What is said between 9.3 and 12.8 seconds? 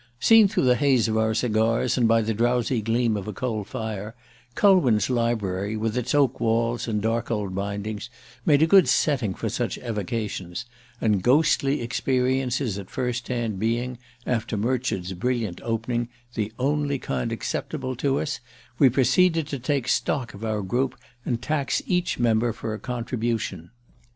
for such evocations; and ghostly experiences